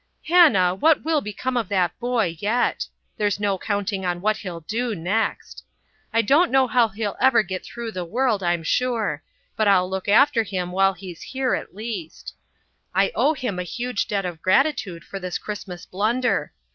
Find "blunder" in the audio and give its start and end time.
15.85-16.51